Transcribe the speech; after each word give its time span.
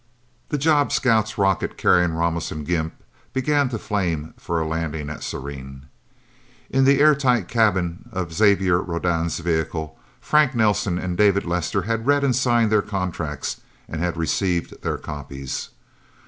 The 0.49 0.57
job 0.57 0.91
scout's 0.91 1.37
rocket, 1.37 1.77
carrying 1.77 2.15
Ramos 2.15 2.51
and 2.51 2.65
Gimp, 2.65 2.95
began 3.33 3.69
to 3.69 3.77
flame 3.77 4.33
for 4.35 4.59
a 4.59 4.65
landing 4.67 5.11
at 5.11 5.21
Serene. 5.21 5.85
In 6.71 6.85
the 6.85 6.99
airtight 6.99 7.47
cabin 7.47 8.09
of 8.11 8.33
Xavier 8.33 8.81
Rodan's 8.81 9.37
vehicle, 9.37 9.99
Frank 10.19 10.55
Nelsen 10.55 10.97
and 10.97 11.15
David 11.15 11.45
Lester 11.45 11.83
had 11.83 12.07
read 12.07 12.23
and 12.23 12.35
signed 12.35 12.71
their 12.71 12.81
contracts 12.81 13.61
and 13.87 14.01
had 14.01 14.17
received 14.17 14.81
their 14.81 14.97
copies. 14.97 15.69